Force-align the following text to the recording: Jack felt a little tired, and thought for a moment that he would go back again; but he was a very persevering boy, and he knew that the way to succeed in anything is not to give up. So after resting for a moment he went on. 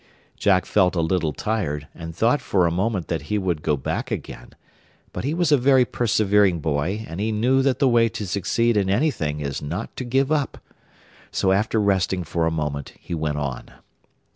Jack 0.35 0.65
felt 0.65 0.95
a 0.95 0.99
little 1.01 1.31
tired, 1.31 1.87
and 1.93 2.15
thought 2.15 2.41
for 2.41 2.65
a 2.65 2.71
moment 2.71 3.07
that 3.07 3.21
he 3.29 3.37
would 3.37 3.61
go 3.61 3.77
back 3.77 4.09
again; 4.09 4.53
but 5.13 5.23
he 5.23 5.31
was 5.31 5.51
a 5.51 5.59
very 5.59 5.85
persevering 5.85 6.59
boy, 6.59 7.05
and 7.07 7.19
he 7.19 7.31
knew 7.31 7.61
that 7.61 7.77
the 7.77 7.87
way 7.87 8.09
to 8.09 8.25
succeed 8.25 8.75
in 8.75 8.89
anything 8.89 9.41
is 9.41 9.61
not 9.61 9.95
to 9.95 10.03
give 10.03 10.31
up. 10.31 10.57
So 11.29 11.51
after 11.51 11.79
resting 11.79 12.23
for 12.23 12.47
a 12.47 12.51
moment 12.51 12.93
he 12.99 13.13
went 13.13 13.37
on. 13.37 13.69